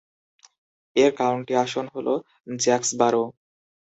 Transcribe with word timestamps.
এর 0.95 1.11
কাউন্টি 1.19 1.53
আসন 1.63 1.85
হল 1.95 2.07
জ্যাকসবোরো। 2.59 3.23